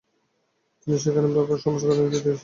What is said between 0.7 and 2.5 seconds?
তিনি সেখানে ব্রাহ্মসমাজ গড়ায় নেতৃত্ব দিয়েছিলেন।